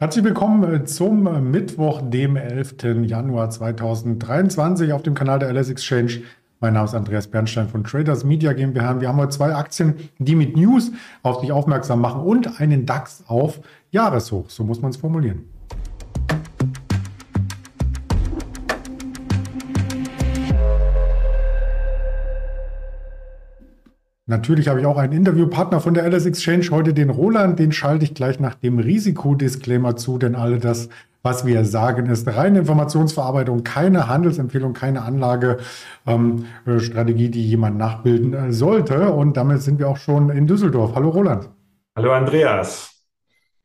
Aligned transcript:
Herzlich 0.00 0.24
willkommen 0.24 0.62
äh, 0.72 0.84
zum 0.84 1.50
Mittwoch, 1.50 2.02
dem 2.02 2.36
11. 2.36 2.76
Januar 3.02 3.50
2023 3.50 4.92
auf 4.92 5.02
dem 5.02 5.14
Kanal 5.14 5.40
der 5.40 5.52
LS 5.52 5.70
Exchange. 5.70 6.20
Mein 6.60 6.74
Name 6.74 6.84
ist 6.84 6.94
Andreas 6.94 7.26
Bernstein 7.26 7.66
von 7.66 7.82
Traders 7.82 8.22
Media 8.22 8.52
GmbH. 8.52 9.00
Wir 9.00 9.08
haben 9.08 9.16
heute 9.16 9.30
zwei 9.30 9.56
Aktien, 9.56 9.96
die 10.18 10.36
mit 10.36 10.56
News 10.56 10.92
auf 11.24 11.40
sich 11.40 11.50
aufmerksam 11.50 12.00
machen 12.00 12.20
und 12.20 12.60
einen 12.60 12.86
DAX 12.86 13.24
auf 13.26 13.58
Jahreshoch. 13.90 14.48
So 14.50 14.62
muss 14.62 14.80
man 14.80 14.92
es 14.92 14.98
formulieren. 14.98 15.46
Natürlich 24.28 24.68
habe 24.68 24.78
ich 24.78 24.84
auch 24.84 24.98
einen 24.98 25.14
Interviewpartner 25.14 25.80
von 25.80 25.94
der 25.94 26.06
LS 26.06 26.26
Exchange 26.26 26.66
heute, 26.70 26.92
den 26.92 27.08
Roland. 27.08 27.58
Den 27.58 27.72
schalte 27.72 28.04
ich 28.04 28.12
gleich 28.12 28.38
nach 28.38 28.54
dem 28.54 28.78
Risikodisclaimer 28.78 29.96
zu, 29.96 30.18
denn 30.18 30.34
alle 30.34 30.58
das, 30.58 30.90
was 31.22 31.46
wir 31.46 31.64
sagen, 31.64 32.10
ist 32.10 32.28
reine 32.28 32.58
Informationsverarbeitung, 32.58 33.64
keine 33.64 34.06
Handelsempfehlung, 34.06 34.74
keine 34.74 35.00
Anlagestrategie, 35.00 37.26
ähm, 37.26 37.32
die 37.32 37.48
jemand 37.48 37.78
nachbilden 37.78 38.34
äh, 38.34 38.52
sollte. 38.52 39.12
Und 39.12 39.38
damit 39.38 39.62
sind 39.62 39.78
wir 39.78 39.88
auch 39.88 39.96
schon 39.96 40.28
in 40.28 40.46
Düsseldorf. 40.46 40.94
Hallo 40.94 41.08
Roland. 41.08 41.48
Hallo 41.96 42.12
Andreas. 42.12 42.97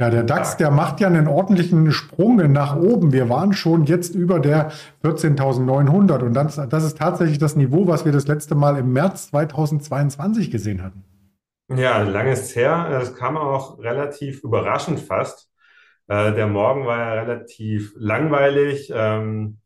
Ja, 0.03 0.09
der 0.09 0.23
DAX, 0.23 0.57
der 0.57 0.70
macht 0.70 0.99
ja 0.99 1.07
einen 1.07 1.30
ordentlichen 1.30 1.89
Sprung 1.93 2.35
nach 2.52 2.75
oben. 2.75 3.13
Wir 3.13 3.30
waren 3.30 3.53
schon 3.53 3.85
jetzt 3.85 4.16
über 4.16 4.41
der 4.41 4.70
14.900 5.02 6.23
und 6.23 6.34
das, 6.34 6.57
das 6.67 6.84
ist 6.84 6.98
tatsächlich 6.98 7.38
das 7.38 7.55
Niveau, 7.55 7.88
was 7.88 8.03
wir 8.03 8.11
das 8.11 8.27
letzte 8.27 8.53
Mal 8.53 8.77
im 8.77 8.91
März 8.91 9.30
2022 9.30 10.52
gesehen 10.52 10.84
hatten. 10.84 11.05
Ja, 11.73 12.02
lange 12.02 12.34
ist 12.34 12.53
her. 12.53 12.89
Das 12.91 13.16
kam 13.16 13.38
auch 13.38 13.80
relativ 13.80 14.44
überraschend 14.44 14.99
fast. 14.99 15.49
Äh, 16.09 16.33
der 16.33 16.47
Morgen 16.47 16.85
war 16.85 16.97
ja 16.97 17.22
relativ 17.22 17.94
langweilig. 17.95 18.91
Ähm, 18.94 19.59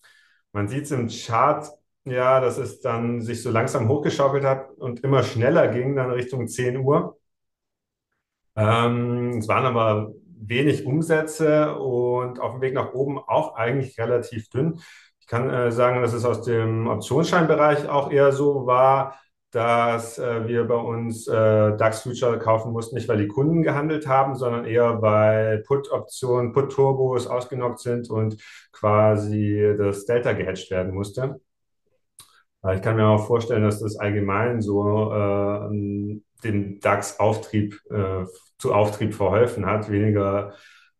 man 0.52 0.68
sieht 0.68 0.84
es 0.84 0.92
im 0.92 1.08
Chart, 1.08 1.68
ja, 2.06 2.40
dass 2.42 2.60
es 2.60 2.80
dann 2.80 3.24
sich 3.24 3.42
so 3.42 3.50
langsam 3.50 3.88
hochgeschaukelt 3.90 4.44
hat 4.44 4.70
und 4.78 5.00
immer 5.00 5.24
schneller 5.24 5.68
ging, 5.70 5.96
dann 5.96 6.12
Richtung 6.12 6.48
10 6.48 6.78
Uhr. 6.78 7.18
Ähm, 8.56 9.40
es 9.40 9.48
waren 9.48 9.66
aber 9.66 10.14
wenig 10.40 10.86
Umsätze 10.86 11.76
und 11.76 12.40
auf 12.40 12.54
dem 12.54 12.62
Weg 12.62 12.74
nach 12.74 12.94
oben 12.94 13.18
auch 13.18 13.56
eigentlich 13.56 13.98
relativ 14.00 14.50
dünn. 14.50 14.80
Ich 15.20 15.28
kann 15.28 15.50
äh, 15.50 15.72
sagen, 15.72 16.02
dass 16.02 16.14
es 16.14 16.26
aus 16.26 16.44
dem 16.44 16.88
Optionsscheinbereich 16.88 17.90
auch 17.90 18.12
eher 18.12 18.32
so 18.32 18.66
war, 18.66 19.20
dass 19.52 20.20
äh, 20.20 20.48
wir 20.48 20.66
bei 20.66 20.76
uns 20.76 21.28
äh, 21.28 21.76
DAX 21.78 22.02
Future 22.02 22.38
kaufen 22.38 22.72
mussten, 22.74 22.96
nicht 22.96 23.08
weil 23.08 23.18
die 23.18 23.28
Kunden 23.28 23.64
gehandelt 23.64 24.08
haben, 24.08 24.36
sondern 24.36 24.66
eher 24.66 25.02
weil 25.02 25.64
Put-Optionen, 25.64 26.54
Put-Turbos 26.54 27.28
ausgenockt 27.28 27.80
sind 27.80 28.10
und 28.10 28.38
quasi 28.72 29.76
das 29.78 30.06
Delta 30.06 30.34
gehatcht 30.34 30.70
werden 30.72 30.94
musste. 30.94 31.40
Ich 32.74 32.82
kann 32.82 32.98
mir 32.98 33.08
auch 33.08 33.26
vorstellen, 33.26 33.64
dass 33.64 33.80
das 33.80 33.98
allgemein 33.98 34.62
so 34.62 35.12
äh, 35.12 36.20
dem 36.44 36.80
DAX-Auftrieb 36.80 37.80
äh, 37.90 38.26
zu 38.58 38.74
Auftrieb 38.74 39.14
verholfen 39.14 39.66
hat, 39.66 39.90
weniger 39.92 40.54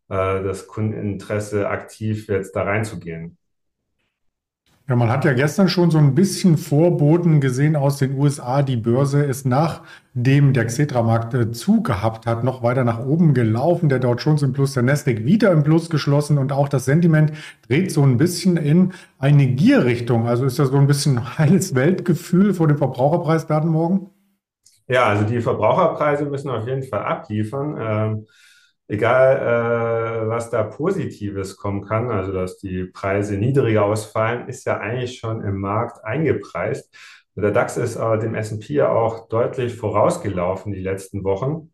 äh, 0.08 0.42
das 0.42 0.66
Kundeninteresse 0.66 1.68
aktiv 1.68 2.28
jetzt 2.28 2.54
da 2.54 2.62
reinzugehen. 2.62 3.38
Ja, 4.88 4.96
man 4.96 5.10
hat 5.10 5.26
ja 5.26 5.34
gestern 5.34 5.68
schon 5.68 5.90
so 5.90 5.98
ein 5.98 6.14
bisschen 6.14 6.56
Vorboten 6.56 7.42
gesehen 7.42 7.76
aus 7.76 7.98
den 7.98 8.18
USA. 8.18 8.62
Die 8.62 8.78
Börse 8.78 9.22
ist 9.22 9.44
nachdem 9.44 10.54
der 10.54 10.64
Xetra-Markt 10.64 11.34
äh, 11.34 11.52
zugehabt 11.52 12.24
hat, 12.24 12.42
noch 12.42 12.62
weiter 12.62 12.84
nach 12.84 13.04
oben 13.04 13.34
gelaufen. 13.34 13.90
Der 13.90 13.98
Dow 13.98 14.14
Jones 14.14 14.40
im 14.40 14.54
Plus, 14.54 14.72
der 14.72 14.82
Nasdaq 14.84 15.26
wieder 15.26 15.52
im 15.52 15.62
Plus 15.62 15.90
geschlossen 15.90 16.38
und 16.38 16.52
auch 16.52 16.70
das 16.70 16.86
Sentiment 16.86 17.32
dreht 17.68 17.92
so 17.92 18.02
ein 18.02 18.16
bisschen 18.16 18.56
in 18.56 18.94
eine 19.18 19.48
Gierrichtung. 19.48 20.26
Also 20.26 20.46
ist 20.46 20.58
das 20.58 20.70
so 20.70 20.78
ein 20.78 20.86
bisschen 20.86 21.36
heiles 21.38 21.74
Weltgefühl 21.74 22.54
vor 22.54 22.66
dem 22.66 22.78
Verbraucherpreisdaten 22.78 23.68
morgen? 23.68 24.08
Ja, 24.88 25.06
also 25.08 25.24
die 25.24 25.40
Verbraucherpreise 25.40 26.24
müssen 26.24 26.50
auf 26.50 26.66
jeden 26.66 26.82
Fall 26.82 27.02
abliefern. 27.04 27.76
Ähm, 27.78 28.26
egal, 28.88 30.24
äh, 30.24 30.28
was 30.28 30.50
da 30.50 30.62
Positives 30.64 31.56
kommen 31.56 31.84
kann, 31.84 32.10
also 32.10 32.32
dass 32.32 32.58
die 32.58 32.84
Preise 32.84 33.36
niedriger 33.36 33.84
ausfallen, 33.84 34.48
ist 34.48 34.64
ja 34.64 34.78
eigentlich 34.78 35.18
schon 35.18 35.42
im 35.44 35.60
Markt 35.60 36.04
eingepreist. 36.04 36.94
Der 37.36 37.50
DAX 37.52 37.76
ist 37.76 37.96
aber 37.96 38.16
dem 38.18 38.34
S&P 38.34 38.74
ja 38.74 38.88
auch 38.90 39.28
deutlich 39.28 39.74
vorausgelaufen 39.76 40.72
die 40.72 40.80
letzten 40.80 41.22
Wochen. 41.22 41.72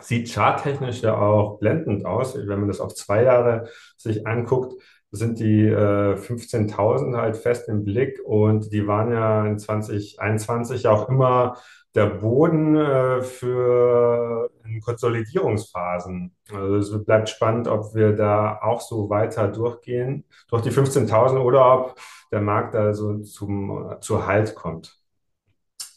Sieht 0.00 0.30
charttechnisch 0.30 1.02
ja 1.02 1.16
auch 1.18 1.58
blendend 1.58 2.06
aus. 2.06 2.36
Wenn 2.36 2.60
man 2.60 2.68
das 2.68 2.80
auf 2.80 2.94
zwei 2.94 3.22
Jahre 3.24 3.68
sich 3.96 4.26
anguckt, 4.26 4.74
sind 5.10 5.38
die 5.38 5.66
äh, 5.66 6.14
15.000 6.14 7.16
halt 7.16 7.36
fest 7.36 7.68
im 7.68 7.84
Blick 7.84 8.20
und 8.24 8.72
die 8.72 8.86
waren 8.86 9.10
ja 9.10 9.46
in 9.46 9.58
2021 9.58 10.86
auch 10.86 11.08
immer 11.08 11.56
der 11.94 12.06
Boden 12.06 12.76
äh, 12.76 13.22
für 13.22 14.50
Konsolidierungsphasen. 14.84 16.36
Also 16.52 16.96
es 16.96 17.04
bleibt 17.04 17.28
spannend, 17.28 17.68
ob 17.68 17.94
wir 17.94 18.12
da 18.14 18.58
auch 18.62 18.80
so 18.80 19.08
weiter 19.10 19.48
durchgehen 19.48 20.24
durch 20.48 20.62
die 20.62 20.70
15.000 20.70 21.38
oder 21.38 21.72
ob 21.74 22.00
der 22.30 22.40
Markt 22.40 22.74
da 22.74 22.92
so 22.92 23.18
zum, 23.20 23.96
zu 24.00 24.26
Halt 24.26 24.54
kommt. 24.54 24.97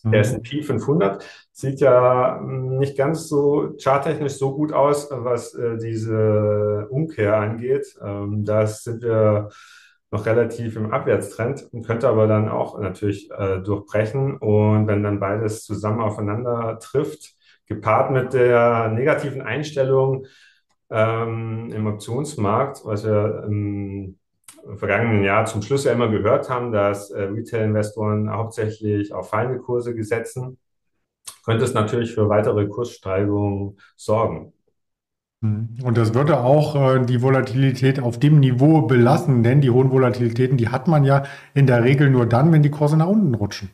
Mhm. 0.04 0.12
Der 0.12 0.22
S&P 0.22 0.64
500 0.64 1.24
sieht 1.52 1.80
ja 1.80 2.40
hm, 2.40 2.78
nicht 2.78 2.98
ganz 2.98 3.28
so 3.28 3.76
charttechnisch 3.82 4.34
so 4.34 4.56
gut 4.56 4.74
aus, 4.74 5.10
was 5.12 5.54
äh, 5.54 5.78
diese 5.78 6.88
Umkehr 6.90 7.38
angeht. 7.38 7.98
Ähm, 8.04 8.46
da 8.46 8.66
sind 8.68 9.02
wir 9.02 9.50
noch 10.12 10.26
relativ 10.26 10.76
im 10.76 10.92
Abwärtstrend 10.92 11.68
und 11.72 11.86
könnte 11.86 12.10
aber 12.10 12.28
dann 12.28 12.50
auch 12.50 12.78
natürlich 12.80 13.32
äh, 13.32 13.60
durchbrechen. 13.60 14.38
Und 14.38 14.88
wenn 14.88 15.04
dann 15.04 15.20
beides 15.20 15.64
zusammen 15.64 16.02
aufeinander 16.02 16.80
trifft, 16.80 17.36
gepaart 17.68 18.12
mit 18.12 18.34
der 18.34 18.90
negativen 18.90 19.42
Einstellung 19.42 20.26
ähm, 20.90 21.72
im 21.74 21.88
Optionsmarkt, 21.88 22.82
was 22.84 23.06
wir 23.06 23.46
im 23.48 24.20
vergangenen 24.76 25.24
Jahr 25.24 25.46
zum 25.46 25.62
Schluss 25.62 25.86
ja 25.86 25.94
immer 25.94 26.10
gehört 26.10 26.50
haben, 26.50 26.72
dass 26.72 27.12
äh, 27.12 27.24
Retail-Investoren 27.24 28.30
hauptsächlich 28.30 29.14
auf 29.14 29.30
fallende 29.30 29.60
Kurse 29.60 29.96
gesetzen, 29.96 30.58
könnte 31.46 31.64
es 31.64 31.74
natürlich 31.74 32.14
für 32.14 32.30
weitere 32.30 32.68
Kurssteigerungen 32.68 33.78
sorgen. 33.96 34.54
Mhm. 35.42 35.78
Und 35.84 35.98
das 35.98 36.14
würde 36.14 36.40
auch 36.40 36.76
äh, 36.76 37.06
die 37.06 37.22
Volatilität 37.22 38.00
auf 38.00 38.20
dem 38.20 38.40
Niveau 38.40 38.84
belassen, 38.84 39.44
denn 39.44 39.62
die 39.62 39.72
hohen 39.72 39.92
Volatilitäten, 39.92 40.58
die 40.58 40.70
hat 40.70 40.88
man 40.88 41.04
ja 41.04 41.24
in 41.54 41.68
der 41.68 41.84
Regel 41.84 42.10
nur 42.10 42.26
dann, 42.26 42.52
wenn 42.52 42.64
die 42.64 42.72
Kurse 42.72 42.98
nach 42.98 43.08
unten 43.08 43.36
rutschen. 43.36 43.70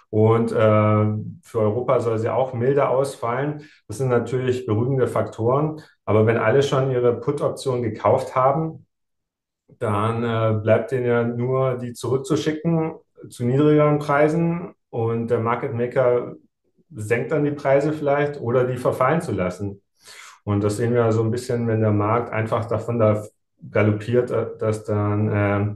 Und 0.10 0.52
äh, 0.52 0.56
für 0.56 1.60
Europa 1.60 2.00
soll 2.00 2.18
sie 2.20 2.30
auch 2.30 2.54
milder 2.54 2.90
ausfallen. 2.90 3.64
Das 3.88 3.98
sind 3.98 4.10
natürlich 4.10 4.66
beruhigende 4.66 5.08
Faktoren. 5.08 5.82
Aber 6.06 6.26
wenn 6.26 6.38
alle 6.38 6.64
schon 6.64 6.92
ihre 6.92 7.20
Put-Option 7.20 7.82
gekauft 7.82 8.36
haben, 8.36 8.86
dann 9.80 10.24
äh, 10.24 10.60
bleibt 10.62 10.92
denen 10.92 11.06
ja 11.06 11.24
nur 11.24 11.78
die 11.78 11.94
zurückzuschicken 11.94 12.94
zu 13.30 13.46
niedrigeren 13.46 14.00
Preisen 14.00 14.74
und 14.90 15.28
der 15.28 15.40
Market 15.40 15.74
Maker 15.74 16.36
senkt 16.96 17.32
dann 17.32 17.44
die 17.44 17.52
Preise 17.52 17.94
vielleicht 17.94 18.40
oder 18.40 18.66
die 18.66 18.78
verfallen 18.78 19.22
zu 19.22 19.32
lassen. 19.32 19.82
Und 20.44 20.64
das 20.64 20.78
sehen 20.78 20.94
wir 20.94 21.12
so 21.12 21.24
ein 21.24 21.32
bisschen, 21.32 21.68
wenn 21.68 21.82
der 21.82 21.92
Markt 21.92 22.32
einfach 22.32 22.66
davon 22.66 23.00
da 23.00 23.26
galoppiert, 23.70 24.32
äh, 24.32 24.48
dass 24.60 24.84
dann 24.84 25.30
äh, 25.30 25.76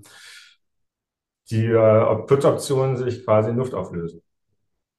die 1.50 1.66
äh, 1.66 2.16
Put-Optionen 2.25 2.96
sich 2.98 3.25
quasi 3.25 3.50
in 3.50 3.58
Luft 3.58 3.74
auflösen. 3.74 4.22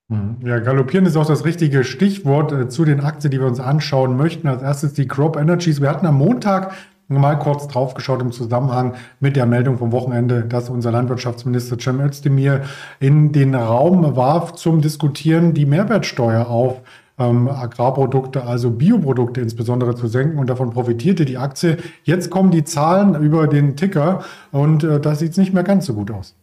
Mhm. 0.08 0.36
Ja, 0.44 0.58
galoppieren 0.58 1.06
ist 1.06 1.16
auch 1.16 1.26
das 1.26 1.44
richtige 1.44 1.84
Stichwort 1.84 2.52
äh, 2.52 2.68
zu 2.68 2.84
den 2.84 3.00
Aktien, 3.00 3.30
die 3.30 3.40
wir 3.40 3.46
uns 3.46 3.60
anschauen 3.60 4.16
möchten. 4.16 4.46
Als 4.48 4.62
erstes 4.62 4.92
die 4.92 5.08
Crop 5.08 5.36
Energies. 5.36 5.80
Wir 5.80 5.88
hatten 5.88 6.06
am 6.06 6.16
Montag 6.16 6.74
mal 7.20 7.38
kurz 7.38 7.68
draufgeschaut 7.68 8.20
im 8.20 8.32
Zusammenhang 8.32 8.94
mit 9.20 9.36
der 9.36 9.46
Meldung 9.46 9.78
vom 9.78 9.92
Wochenende, 9.92 10.42
dass 10.42 10.68
unser 10.68 10.92
Landwirtschaftsminister 10.92 11.78
Cem 11.78 12.00
Özdemir 12.00 12.62
in 13.00 13.32
den 13.32 13.54
Raum 13.54 14.16
warf 14.16 14.52
zum 14.52 14.80
Diskutieren 14.80 15.54
die 15.54 15.66
Mehrwertsteuer 15.66 16.48
auf 16.48 16.82
ähm, 17.18 17.48
Agrarprodukte, 17.48 18.44
also 18.44 18.70
Bioprodukte 18.70 19.40
insbesondere 19.40 19.94
zu 19.94 20.06
senken 20.06 20.38
und 20.38 20.48
davon 20.48 20.70
profitierte 20.70 21.24
die 21.24 21.38
Aktie. 21.38 21.78
Jetzt 22.04 22.30
kommen 22.30 22.50
die 22.50 22.64
Zahlen 22.64 23.14
über 23.22 23.46
den 23.46 23.76
Ticker 23.76 24.24
und 24.50 24.84
äh, 24.84 25.00
da 25.00 25.14
sieht 25.14 25.36
nicht 25.36 25.52
mehr 25.52 25.64
ganz 25.64 25.86
so 25.86 25.94
gut 25.94 26.10
aus. 26.10 26.34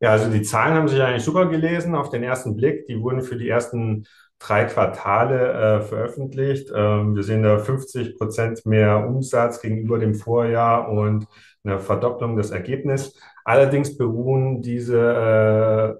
Ja, 0.00 0.10
also 0.10 0.30
die 0.30 0.42
Zahlen 0.42 0.74
haben 0.74 0.88
sich 0.88 1.00
eigentlich 1.00 1.22
super 1.22 1.46
gelesen 1.46 1.94
auf 1.94 2.10
den 2.10 2.24
ersten 2.24 2.56
Blick. 2.56 2.86
Die 2.86 3.00
wurden 3.00 3.22
für 3.22 3.36
die 3.36 3.48
ersten 3.48 4.04
drei 4.42 4.64
Quartale 4.64 5.52
äh, 5.52 5.80
veröffentlicht. 5.82 6.70
Ähm, 6.74 7.14
wir 7.14 7.22
sehen 7.22 7.42
da 7.42 7.58
50 7.58 8.16
Prozent 8.18 8.66
mehr 8.66 9.06
Umsatz 9.06 9.60
gegenüber 9.60 9.98
dem 9.98 10.14
Vorjahr 10.14 10.88
und 10.88 11.26
eine 11.64 11.80
Verdopplung 11.80 12.36
des 12.36 12.50
Ergebnisses. 12.50 13.18
Allerdings 13.44 13.96
beruhen 13.96 14.62
diese 14.62 15.98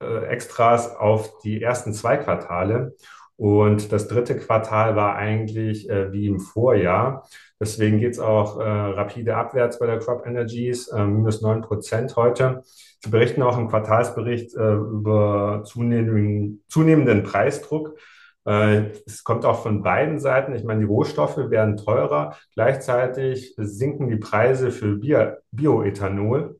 äh, 0.00 0.04
äh, 0.04 0.26
Extras 0.26 0.94
auf 0.96 1.38
die 1.40 1.62
ersten 1.62 1.92
zwei 1.92 2.16
Quartale. 2.16 2.94
Und 3.36 3.92
das 3.92 4.08
dritte 4.08 4.36
Quartal 4.36 4.96
war 4.96 5.16
eigentlich 5.16 5.90
äh, 5.90 6.10
wie 6.12 6.26
im 6.26 6.40
Vorjahr. 6.40 7.28
Deswegen 7.60 7.98
geht 8.00 8.12
es 8.12 8.18
auch 8.18 8.58
äh, 8.58 8.62
rapide 8.62 9.36
abwärts 9.36 9.78
bei 9.78 9.86
der 9.86 9.98
Crop 9.98 10.26
Energies, 10.26 10.88
äh, 10.88 11.04
minus 11.04 11.42
neun 11.42 11.60
Prozent 11.60 12.16
heute. 12.16 12.62
Sie 13.04 13.10
berichten 13.10 13.42
auch 13.42 13.58
im 13.58 13.68
Quartalsbericht 13.68 14.54
äh, 14.54 14.74
über 14.74 15.62
zunehmenden, 15.64 16.64
zunehmenden 16.68 17.24
Preisdruck. 17.24 17.98
Äh, 18.46 18.92
es 19.04 19.22
kommt 19.22 19.44
auch 19.44 19.62
von 19.62 19.82
beiden 19.82 20.18
Seiten. 20.18 20.54
Ich 20.54 20.64
meine, 20.64 20.80
die 20.80 20.86
Rohstoffe 20.86 21.36
werden 21.36 21.76
teurer. 21.76 22.36
Gleichzeitig 22.54 23.54
sinken 23.58 24.08
die 24.08 24.16
Preise 24.16 24.70
für 24.70 24.98
Bioethanol. 25.50 26.58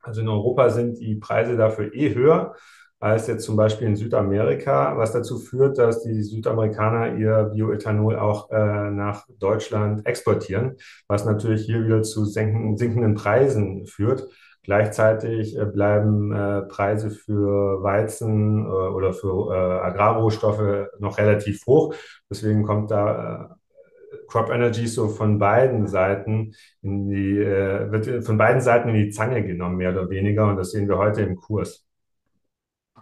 Also 0.00 0.20
in 0.20 0.28
Europa 0.28 0.70
sind 0.70 0.98
die 0.98 1.14
Preise 1.14 1.56
dafür 1.56 1.94
eh 1.94 2.12
höher 2.12 2.56
als 3.02 3.26
jetzt 3.26 3.44
zum 3.44 3.56
Beispiel 3.56 3.88
in 3.88 3.96
Südamerika, 3.96 4.96
was 4.96 5.12
dazu 5.12 5.40
führt, 5.40 5.76
dass 5.76 6.04
die 6.04 6.22
Südamerikaner 6.22 7.16
ihr 7.16 7.50
Bioethanol 7.52 8.16
auch 8.16 8.48
äh, 8.52 8.90
nach 8.92 9.26
Deutschland 9.40 10.06
exportieren, 10.06 10.76
was 11.08 11.24
natürlich 11.24 11.64
hier 11.66 11.84
wieder 11.84 12.04
zu 12.04 12.24
senken, 12.24 12.76
sinkenden 12.76 13.14
Preisen 13.14 13.86
führt. 13.86 14.28
Gleichzeitig 14.62 15.58
äh, 15.58 15.64
bleiben 15.64 16.32
äh, 16.32 16.62
Preise 16.62 17.10
für 17.10 17.82
Weizen 17.82 18.66
äh, 18.66 18.68
oder 18.68 19.12
für 19.12 19.52
äh, 19.52 19.80
Agrarrohstoffe 19.80 20.86
noch 21.00 21.18
relativ 21.18 21.66
hoch. 21.66 21.96
Deswegen 22.30 22.62
kommt 22.62 22.92
da 22.92 23.50
äh, 24.12 24.16
Crop 24.28 24.48
Energy 24.48 24.86
so 24.86 25.08
von 25.08 25.40
beiden 25.40 25.88
Seiten 25.88 26.54
in 26.82 27.08
die, 27.08 27.36
wird 27.36 28.24
von 28.24 28.38
beiden 28.38 28.60
Seiten 28.60 28.90
in 28.90 28.94
die 28.94 29.10
Zange 29.10 29.44
genommen, 29.44 29.76
mehr 29.76 29.90
oder 29.90 30.08
weniger. 30.08 30.46
Und 30.48 30.56
das 30.56 30.70
sehen 30.70 30.88
wir 30.88 30.98
heute 30.98 31.22
im 31.22 31.34
Kurs. 31.34 31.84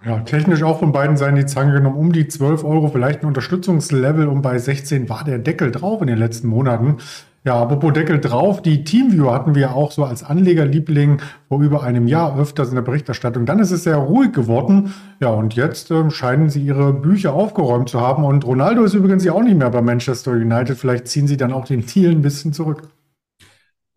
Ja, 0.04 0.20
technisch 0.20 0.62
auch 0.62 0.78
von 0.78 0.92
beiden 0.92 1.18
Seiten 1.18 1.36
die 1.36 1.44
Zange 1.44 1.74
genommen, 1.74 1.96
um 1.96 2.12
die 2.12 2.26
12 2.26 2.64
Euro, 2.64 2.88
vielleicht 2.88 3.22
ein 3.22 3.26
Unterstützungslevel 3.26 4.28
und 4.28 4.40
bei 4.40 4.58
16 4.58 5.10
war 5.10 5.24
der 5.24 5.38
Deckel 5.38 5.70
drauf 5.70 6.00
in 6.00 6.06
den 6.06 6.16
letzten 6.16 6.48
Monaten. 6.48 6.96
Ja, 7.44 7.60
apropos 7.60 7.92
Deckel 7.94 8.20
drauf, 8.20 8.60
die 8.62 8.84
Teamviewer 8.84 9.32
hatten 9.32 9.54
wir 9.54 9.74
auch 9.74 9.92
so 9.92 10.04
als 10.04 10.22
Anlegerliebling 10.22 11.20
vor 11.48 11.62
über 11.62 11.82
einem 11.82 12.06
Jahr 12.06 12.38
öfters 12.38 12.68
in 12.68 12.74
der 12.74 12.82
Berichterstattung. 12.82 13.46
Dann 13.46 13.58
ist 13.58 13.70
es 13.70 13.84
sehr 13.84 13.96
ruhig 13.96 14.32
geworden. 14.32 14.94
Ja, 15.20 15.30
und 15.30 15.54
jetzt 15.54 15.90
äh, 15.90 16.10
scheinen 16.10 16.50
sie 16.50 16.62
ihre 16.62 16.92
Bücher 16.92 17.32
aufgeräumt 17.32 17.88
zu 17.88 18.00
haben. 18.00 18.24
Und 18.24 18.46
Ronaldo 18.46 18.84
ist 18.84 18.92
übrigens 18.92 19.24
ja 19.24 19.32
auch 19.32 19.42
nicht 19.42 19.56
mehr 19.56 19.70
bei 19.70 19.80
Manchester 19.80 20.32
United. 20.32 20.76
Vielleicht 20.76 21.08
ziehen 21.08 21.26
sie 21.26 21.38
dann 21.38 21.52
auch 21.52 21.64
den 21.64 21.84
Deal 21.86 22.10
ein 22.12 22.20
bisschen 22.20 22.52
zurück. 22.52 22.82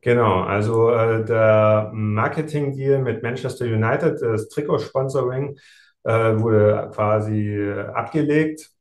Genau, 0.02 0.42
also 0.42 0.92
äh, 0.92 1.24
der 1.26 1.92
Marketing-Deal 1.94 3.02
mit 3.02 3.24
Manchester 3.24 3.66
United, 3.66 4.22
das 4.22 4.50
Trikotsponsoring, 4.50 5.58
wurde 6.06 6.92
quasi 6.94 7.72
abgelegt, 7.94 8.72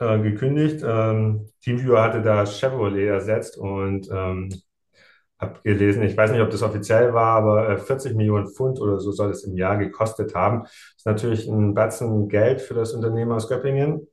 äh, 0.00 0.18
gekündigt. 0.20 0.84
Ähm, 0.86 1.48
TeamViewer 1.62 2.02
hatte 2.02 2.22
da 2.22 2.46
Chevrolet 2.46 3.08
ersetzt 3.08 3.58
und 3.58 4.08
ähm, 4.10 4.50
habe 5.38 5.60
gelesen, 5.64 6.02
ich 6.02 6.16
weiß 6.16 6.30
nicht, 6.32 6.40
ob 6.40 6.50
das 6.50 6.62
offiziell 6.62 7.12
war, 7.12 7.36
aber 7.36 7.68
äh, 7.70 7.78
40 7.78 8.14
Millionen 8.14 8.48
Pfund 8.48 8.80
oder 8.80 8.98
so 9.00 9.12
soll 9.12 9.30
es 9.30 9.44
im 9.44 9.56
Jahr 9.56 9.76
gekostet 9.76 10.34
haben. 10.34 10.62
Das 10.62 10.72
ist 10.98 11.06
natürlich 11.06 11.46
ein 11.48 11.74
Batzen 11.74 12.28
Geld 12.28 12.60
für 12.62 12.74
das 12.74 12.94
Unternehmen 12.94 13.32
aus 13.32 13.48
Göppingen 13.48 14.08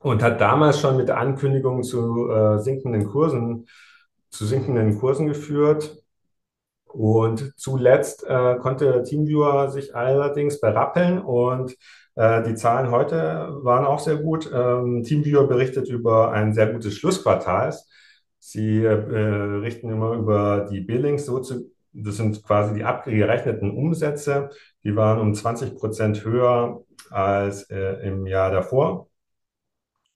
und 0.00 0.22
hat 0.22 0.40
damals 0.40 0.80
schon 0.80 0.96
mit 0.96 1.08
der 1.08 1.18
Ankündigung 1.18 1.82
zu 1.82 2.30
äh, 2.30 2.58
sinkenden 2.58 3.06
Kursen, 3.06 3.66
zu 4.30 4.46
sinkenden 4.46 4.98
Kursen 4.98 5.26
geführt. 5.28 6.02
Und 6.88 7.52
zuletzt 7.56 8.24
äh, 8.24 8.56
konnte 8.56 9.02
TeamViewer 9.02 9.70
sich 9.70 9.94
allerdings 9.94 10.60
berappeln 10.60 11.20
und 11.20 11.76
äh, 12.14 12.42
die 12.42 12.54
Zahlen 12.54 12.90
heute 12.90 13.58
waren 13.62 13.86
auch 13.86 14.00
sehr 14.00 14.16
gut. 14.16 14.50
Ähm, 14.52 15.04
TeamViewer 15.04 15.46
berichtet 15.46 15.88
über 15.88 16.32
ein 16.32 16.52
sehr 16.52 16.72
gutes 16.72 16.94
Schlussquartal. 16.94 17.74
Sie 18.38 18.84
äh, 18.84 18.92
richten 18.92 19.90
immer 19.90 20.14
über 20.14 20.66
die 20.70 20.80
Billings 20.80 21.26
so 21.26 21.40
zu, 21.40 21.70
das 21.92 22.16
sind 22.16 22.42
quasi 22.44 22.74
die 22.74 22.84
abgerechneten 22.84 23.70
Umsätze, 23.70 24.50
die 24.84 24.94
waren 24.96 25.20
um 25.20 25.34
20 25.34 25.76
Prozent 25.76 26.24
höher 26.24 26.82
als 27.10 27.68
äh, 27.70 28.06
im 28.06 28.26
Jahr 28.26 28.50
davor 28.50 29.08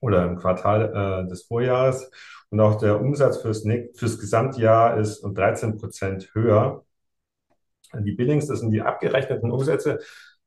oder 0.02 0.26
im 0.26 0.36
Quartal 0.36 1.24
äh, 1.24 1.28
des 1.30 1.44
Vorjahres. 1.44 2.10
Und 2.50 2.60
auch 2.60 2.74
der 2.74 3.00
Umsatz 3.00 3.38
fürs, 3.38 3.66
fürs 3.94 4.18
Gesamtjahr 4.18 4.98
ist 4.98 5.20
um 5.20 5.34
13 5.34 5.78
Prozent 5.78 6.30
höher. 6.34 6.84
Die 7.98 8.12
Billings, 8.12 8.46
das 8.46 8.60
sind 8.60 8.72
die 8.72 8.82
abgerechneten 8.82 9.50
Umsätze. 9.50 10.00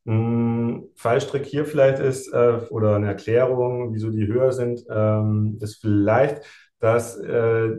Ein 0.05 0.13
hm, 0.13 0.89
Fallstrick 0.95 1.45
hier 1.45 1.65
vielleicht 1.65 1.99
ist, 1.99 2.31
äh, 2.31 2.59
oder 2.69 2.95
eine 2.95 3.07
Erklärung, 3.07 3.93
wieso 3.93 4.11
die 4.11 4.27
höher 4.27 4.51
sind, 4.51 4.85
ähm, 4.89 5.57
ist 5.61 5.81
vielleicht, 5.81 6.43
dass 6.79 7.17
äh, 7.17 7.77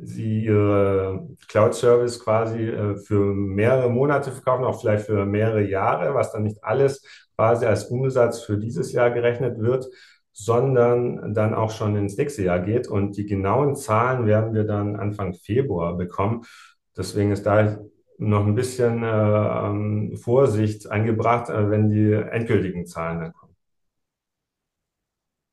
sie 0.00 0.44
ihre 0.44 1.28
Cloud-Service 1.48 2.20
quasi 2.20 2.68
äh, 2.68 2.96
für 2.96 3.34
mehrere 3.34 3.90
Monate 3.90 4.30
verkaufen, 4.32 4.64
auch 4.64 4.80
vielleicht 4.80 5.06
für 5.06 5.26
mehrere 5.26 5.62
Jahre, 5.62 6.14
was 6.14 6.32
dann 6.32 6.44
nicht 6.44 6.62
alles 6.62 7.02
quasi 7.36 7.66
als 7.66 7.84
Umsatz 7.86 8.40
für 8.40 8.58
dieses 8.58 8.92
Jahr 8.92 9.10
gerechnet 9.10 9.58
wird, 9.58 9.86
sondern 10.38 11.32
dann 11.32 11.54
auch 11.54 11.70
schon 11.70 11.96
ins 11.96 12.18
nächste 12.18 12.42
Jahr 12.42 12.60
geht. 12.60 12.88
Und 12.88 13.16
die 13.16 13.24
genauen 13.24 13.74
Zahlen 13.74 14.26
werden 14.26 14.52
wir 14.52 14.64
dann 14.64 14.96
Anfang 14.96 15.32
Februar 15.32 15.96
bekommen. 15.96 16.44
Deswegen 16.94 17.32
ist 17.32 17.46
da 17.46 17.78
noch 18.18 18.46
ein 18.46 18.54
bisschen 18.54 19.02
äh, 19.02 19.06
ähm, 19.06 20.16
Vorsicht 20.16 20.90
angebracht, 20.90 21.48
äh, 21.48 21.70
wenn 21.70 21.88
die 21.88 22.12
endgültigen 22.12 22.86
Zahlen 22.86 23.20
dann 23.20 23.32
kommen. 23.32 23.56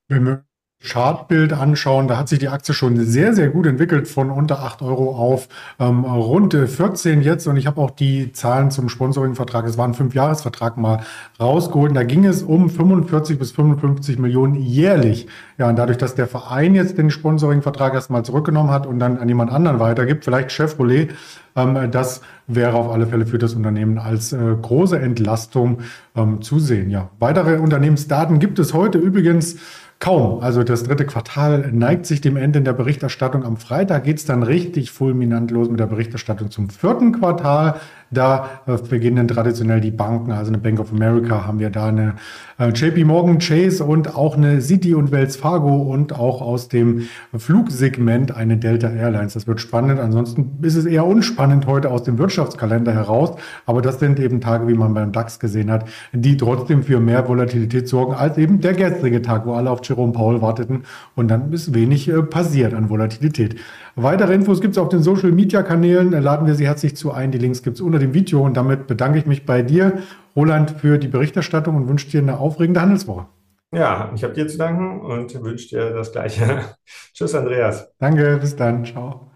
Wenn 0.10 0.25
wir 0.25 0.46
Chartbild 0.84 1.54
anschauen, 1.54 2.08
da 2.08 2.18
hat 2.18 2.28
sich 2.28 2.40
die 2.40 2.50
Aktie 2.50 2.74
schon 2.74 2.98
sehr, 3.06 3.34
sehr 3.34 3.50
gut 3.50 3.66
entwickelt 3.66 4.08
von 4.08 4.30
unter 4.30 4.60
8 4.60 4.82
Euro 4.82 5.16
auf 5.16 5.48
ähm, 5.80 6.04
rund 6.04 6.54
14 6.54 7.22
jetzt. 7.22 7.48
Und 7.48 7.56
ich 7.56 7.68
habe 7.68 7.80
auch 7.80 7.92
die 7.92 8.34
Zahlen 8.34 8.70
zum 8.70 8.90
Sponsoring-Vertrag, 8.90 9.66
es 9.66 9.78
war 9.78 9.88
ein 9.88 9.94
Fünfjahresvertrag 9.94 10.78
mal 10.78 11.00
rausgeholt. 11.40 11.96
Da 11.96 12.04
ging 12.04 12.25
es 12.25 12.44
um 12.44 12.70
45 12.70 13.40
bis 13.40 13.52
55 13.54 14.20
Millionen 14.20 14.56
jährlich. 14.56 15.28
Ja, 15.58 15.70
und 15.70 15.78
dadurch, 15.78 15.98
dass 15.98 16.16
der 16.16 16.28
Verein 16.28 16.75
jetzt 16.75 16.98
den 16.98 17.10
Sponsoring-Vertrag 17.12 17.94
erstmal 17.94 18.25
zurückgenommen 18.25 18.70
hat 18.70 18.86
und 18.86 19.00
dann 19.00 19.18
an 19.18 19.30
jemand 19.30 19.52
anderen 19.52 19.80
weitergibt, 19.80 20.25
vielleicht 20.25 20.52
Chevrolet, 20.52 21.10
ähm, 21.56 21.92
das 21.92 22.22
wäre 22.48 22.75
auf 22.75 22.92
alle 22.92 23.08
Fälle 23.08 23.25
für 23.25 23.38
das 23.38 23.54
Unternehmen 23.54 23.98
als 23.98 24.34
äh, 24.34 24.38
große 24.62 25.00
Entlastung 25.00 25.80
ähm, 26.16 26.42
zu 26.42 26.60
sehen. 26.60 26.90
Ja, 26.90 27.10
weitere 27.20 27.58
Unternehmensdaten 27.58 28.40
gibt 28.40 28.60
es 28.60 28.74
heute 28.74 28.98
übrigens 28.98 29.58
Kaum. 30.03 30.41
Also 30.41 30.63
das 30.63 30.83
dritte 30.83 31.05
Quartal 31.05 31.69
neigt 31.72 32.05
sich 32.05 32.19
dem 32.19 32.36
Ende 32.36 32.60
in 32.60 32.65
der 32.65 32.74
Berichterstattung. 32.74 33.45
Am 33.45 33.55
Freitag 33.55 34.03
geht 34.03 34.17
es 34.17 34.25
dann 34.25 34.43
richtig 34.43 34.91
fulminant 34.91 35.50
los 35.50 35.69
mit 35.69 35.79
der 35.79 35.86
Berichterstattung 35.86 36.51
zum 36.51 36.69
vierten 36.69 37.13
Quartal. 37.13 37.79
Da 38.13 38.50
äh, 38.67 38.77
beginnen 38.77 39.27
traditionell 39.27 39.82
die 39.82 39.91
Banken, 39.91 40.32
also 40.32 40.50
eine 40.50 40.58
Bank 40.58 40.79
of 40.79 40.91
America 40.91 41.46
haben 41.46 41.60
wir 41.60 41.70
da 41.70 41.88
eine 41.88 42.15
äh, 42.60 42.70
JP 42.70 43.05
Morgan 43.05 43.39
Chase 43.39 43.84
und 43.84 44.15
auch 44.15 44.38
eine 44.38 44.62
Citi 44.62 44.93
und 44.93 45.12
Wells 45.12 45.36
Fargo 45.36 45.75
und 45.75 46.13
auch 46.13 46.41
aus 46.41 46.70
dem 46.70 47.08
Flugsegment 47.36 48.36
eine 48.36 48.58
Delta 48.58 48.89
Airlines. 48.89 49.34
Das 49.34 49.48
wird 49.48 49.60
spannend. 49.60 50.00
Ansonsten 50.00 50.60
ist 50.62 50.75
es 50.75 50.86
eher 50.86 51.05
unspannend 51.05 51.67
heute 51.67 51.89
aus 51.89 52.03
dem 52.03 52.17
Wirtschaftskalender 52.17 52.93
heraus. 52.93 53.32
Aber 53.65 53.82
das 53.82 54.00
sind 54.00 54.20
eben 54.20 54.41
Tage, 54.41 54.67
wie 54.67 54.74
man 54.74 54.93
beim 54.93 55.12
DAX 55.12 55.39
gesehen 55.39 55.72
hat, 55.72 55.86
die 56.12 56.38
trotzdem 56.38 56.84
für 56.84 57.00
mehr 57.00 57.27
Volatilität 57.27 57.88
sorgen 57.88 58.13
als 58.13 58.38
eben 58.38 58.62
der 58.62 58.74
gestrige 58.74 59.22
Tag, 59.22 59.46
wo 59.46 59.53
alle 59.53 59.70
auf 59.70 59.79
Jerome 59.84 60.13
Powell 60.13 60.41
warteten 60.41 60.84
und 61.15 61.29
dann 61.29 61.51
ist 61.51 61.74
wenig 61.74 62.10
äh, 62.10 62.22
passiert 62.22 62.74
an 62.74 62.89
Volatilität. 62.89 63.55
Weitere 63.96 64.34
Infos 64.34 64.60
gibt 64.60 64.72
es 64.72 64.79
auf 64.79 64.89
den 64.89 65.03
Social 65.03 65.32
Media 65.32 65.62
Kanälen. 65.62 66.12
Laden 66.12 66.48
wir 66.48 66.55
Sie 66.55 66.65
herzlich 66.65 66.96
zu 66.96 67.12
ein. 67.12 67.32
Die 67.32 67.38
Links 67.38 67.62
gibt 67.62 67.75
es 67.75 67.82
unter 67.82 68.00
dem 68.03 68.13
Video 68.13 68.41
und 68.43 68.55
damit 68.55 68.88
bedanke 68.88 69.19
ich 69.19 69.25
mich 69.25 69.45
bei 69.45 69.62
dir, 69.62 70.00
Roland, 70.36 70.72
für 70.72 70.98
die 70.98 71.07
Berichterstattung 71.07 71.75
und 71.75 71.88
wünsche 71.88 72.10
dir 72.10 72.22
eine 72.22 72.39
aufregende 72.39 72.81
Handelswoche. 72.81 73.25
Ja, 73.72 74.12
ich 74.13 74.24
habe 74.24 74.33
dir 74.33 74.48
zu 74.48 74.57
danken 74.57 75.01
und 75.01 75.33
wünsche 75.43 75.69
dir 75.69 75.89
das 75.91 76.12
Gleiche. 76.12 76.62
Tschüss, 77.13 77.33
Andreas. 77.33 77.91
Danke, 78.00 78.38
bis 78.39 78.55
dann. 78.55 78.86
Ciao. 78.86 79.33